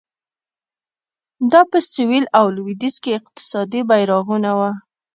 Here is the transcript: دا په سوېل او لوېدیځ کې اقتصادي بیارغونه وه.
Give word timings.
دا 1.51 1.61
په 1.71 1.77
سوېل 1.91 2.25
او 2.37 2.45
لوېدیځ 2.55 2.95
کې 3.03 3.17
اقتصادي 3.19 3.81
بیارغونه 3.89 4.51
وه. 4.59 4.71